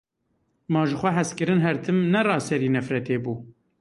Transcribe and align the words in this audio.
Ma 0.75 0.81
jixwe 0.91 1.11
hezkirin 1.17 1.61
her 1.65 1.77
tim 1.83 1.97
ne 2.13 2.21
raserî 2.27 2.69
nefretê 2.77 3.17
bû? 3.23 3.33